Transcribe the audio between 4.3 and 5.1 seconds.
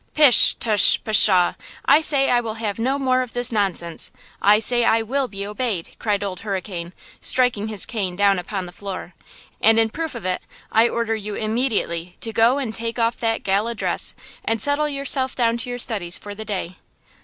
I say I